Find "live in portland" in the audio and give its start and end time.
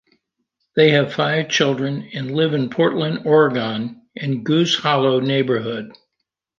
2.31-3.19